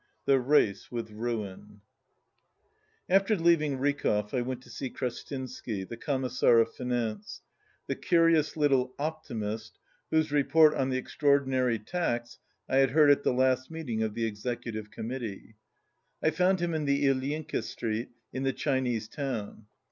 [0.25, 0.25] 131
[0.63, 1.81] THE RACE WITH RUIN
[3.07, 7.43] After leaving Rykov I went to see Krestinsky, the Commissar of Finance,
[7.85, 9.73] the curious little op timist
[10.09, 14.25] whose report on the Extraordinary Tax I had heard at the last meeting of the
[14.25, 15.53] Executive Committee.
[16.23, 19.67] I found him in the Ilyinka street, in the Chinese town.